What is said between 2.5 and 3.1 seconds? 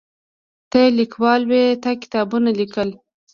لیکل.